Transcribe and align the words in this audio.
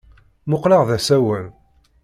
Mmuqqleɣ 0.47 0.81
d 0.87 0.89
asawen. 0.97 1.47